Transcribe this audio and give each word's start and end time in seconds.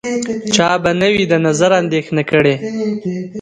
چا 0.55 0.69
به 0.83 0.91
نه 0.99 1.07
وي 1.13 1.23
د 1.31 1.33
نظر 1.45 1.71
اندېښنه 1.81 2.21
کړې 2.31 2.55